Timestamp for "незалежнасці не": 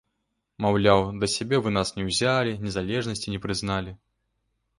2.65-3.45